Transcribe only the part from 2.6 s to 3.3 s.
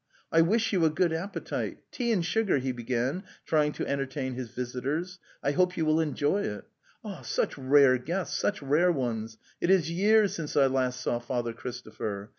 began,